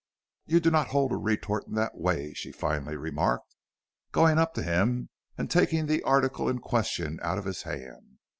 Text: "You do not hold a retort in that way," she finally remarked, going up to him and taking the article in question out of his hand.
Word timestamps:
"You 0.47 0.59
do 0.59 0.71
not 0.71 0.87
hold 0.87 1.11
a 1.11 1.15
retort 1.15 1.67
in 1.67 1.75
that 1.75 1.93
way," 1.95 2.33
she 2.33 2.51
finally 2.51 2.95
remarked, 2.97 3.53
going 4.11 4.39
up 4.39 4.55
to 4.55 4.63
him 4.63 5.09
and 5.37 5.47
taking 5.47 5.85
the 5.85 6.01
article 6.01 6.49
in 6.49 6.57
question 6.57 7.19
out 7.21 7.37
of 7.37 7.45
his 7.45 7.61
hand. 7.61 8.17